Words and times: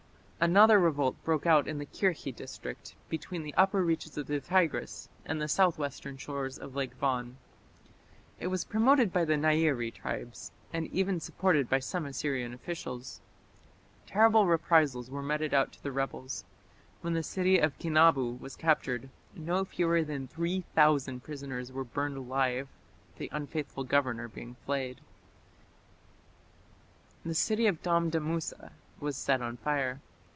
Another 0.43 0.79
revolt 0.79 1.23
broke 1.23 1.45
out 1.45 1.67
in 1.67 1.77
the 1.77 1.85
Kirkhi 1.85 2.35
district 2.35 2.95
between 3.09 3.43
the 3.43 3.53
upper 3.53 3.83
reaches 3.83 4.17
of 4.17 4.25
the 4.25 4.39
Tigris 4.39 5.07
and 5.23 5.39
the 5.39 5.47
southwestern 5.47 6.17
shores 6.17 6.57
of 6.57 6.75
Lake 6.75 6.95
Van. 6.99 7.37
It 8.39 8.47
was 8.47 8.65
promoted 8.65 9.13
by 9.13 9.23
the 9.23 9.35
Nairi 9.37 9.93
tribes, 9.93 10.51
and 10.73 10.87
even 10.87 11.19
supported 11.19 11.69
by 11.69 11.77
some 11.77 12.07
Assyrian 12.07 12.55
officials. 12.55 13.21
Terrible 14.07 14.47
reprisals 14.47 15.11
were 15.11 15.21
meted 15.21 15.53
out 15.53 15.73
to 15.73 15.83
the 15.83 15.91
rebels. 15.91 16.43
When 17.01 17.13
the 17.13 17.21
city 17.21 17.59
of 17.59 17.77
Kinabu 17.77 18.39
was 18.39 18.55
captured, 18.55 19.09
no 19.35 19.63
fewer 19.63 20.03
than 20.03 20.27
3000 20.27 21.19
prisoners 21.21 21.71
were 21.71 21.83
burned 21.83 22.17
alive, 22.17 22.67
the 23.17 23.29
unfaithful 23.31 23.83
governor 23.83 24.27
being 24.27 24.55
flayed. 24.65 25.01
The 27.23 27.35
city 27.35 27.67
of 27.67 27.83
Damdamusa 27.83 28.71
was 28.99 29.15
set 29.15 29.43
on 29.43 29.57
fire. 29.57 29.99